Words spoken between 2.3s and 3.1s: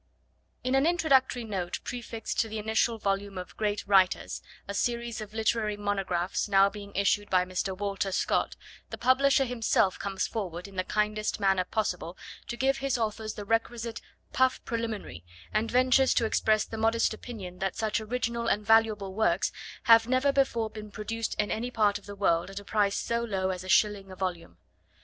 to the initial